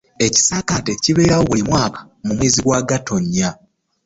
Ekisaakaate 0.25 0.91
kibeerawo 1.03 1.43
buli 1.49 1.63
mwaka 1.69 1.99
mu 2.25 2.31
mwezi 2.37 2.59
gwa 2.65 2.79
Gatonnya 2.89 3.49